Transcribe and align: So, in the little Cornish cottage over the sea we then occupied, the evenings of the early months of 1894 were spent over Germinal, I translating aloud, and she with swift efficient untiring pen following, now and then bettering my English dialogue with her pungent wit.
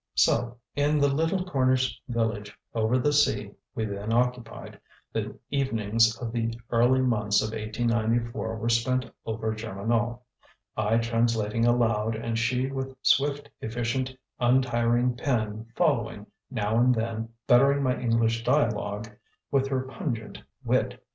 So, 0.15 0.57
in 0.75 0.97
the 0.97 1.07
little 1.09 1.45
Cornish 1.45 2.01
cottage 2.11 2.57
over 2.73 2.97
the 2.97 3.13
sea 3.13 3.51
we 3.75 3.85
then 3.85 4.11
occupied, 4.11 4.79
the 5.13 5.37
evenings 5.51 6.17
of 6.19 6.31
the 6.31 6.59
early 6.71 7.01
months 7.01 7.39
of 7.43 7.51
1894 7.51 8.55
were 8.55 8.67
spent 8.67 9.11
over 9.27 9.53
Germinal, 9.53 10.25
I 10.75 10.97
translating 10.97 11.67
aloud, 11.67 12.15
and 12.15 12.35
she 12.39 12.65
with 12.71 12.97
swift 13.03 13.47
efficient 13.59 14.17
untiring 14.39 15.17
pen 15.17 15.67
following, 15.75 16.25
now 16.49 16.79
and 16.79 16.95
then 16.95 17.29
bettering 17.45 17.83
my 17.83 17.95
English 17.99 18.43
dialogue 18.43 19.07
with 19.51 19.67
her 19.67 19.81
pungent 19.81 20.39
wit. 20.63 20.99